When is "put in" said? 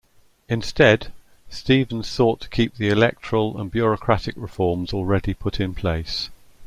5.35-5.75